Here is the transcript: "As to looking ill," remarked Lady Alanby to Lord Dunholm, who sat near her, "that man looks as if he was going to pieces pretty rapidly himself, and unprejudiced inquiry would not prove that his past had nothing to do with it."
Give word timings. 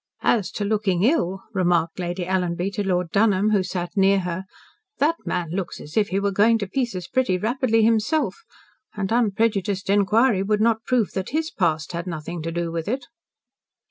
"As 0.23 0.49
to 0.53 0.65
looking 0.65 1.03
ill," 1.03 1.43
remarked 1.53 1.99
Lady 1.99 2.25
Alanby 2.25 2.71
to 2.71 2.83
Lord 2.83 3.11
Dunholm, 3.11 3.51
who 3.51 3.61
sat 3.61 3.95
near 3.95 4.21
her, 4.21 4.45
"that 4.97 5.13
man 5.27 5.51
looks 5.51 5.79
as 5.79 5.95
if 5.95 6.07
he 6.07 6.19
was 6.19 6.33
going 6.33 6.57
to 6.57 6.65
pieces 6.65 7.07
pretty 7.07 7.37
rapidly 7.37 7.83
himself, 7.83 8.41
and 8.95 9.11
unprejudiced 9.11 9.91
inquiry 9.91 10.41
would 10.41 10.59
not 10.59 10.85
prove 10.85 11.11
that 11.11 11.29
his 11.29 11.51
past 11.51 11.91
had 11.91 12.07
nothing 12.07 12.41
to 12.41 12.51
do 12.51 12.71
with 12.71 12.87
it." 12.87 13.05